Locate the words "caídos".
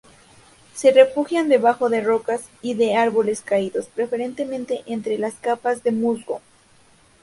3.41-3.85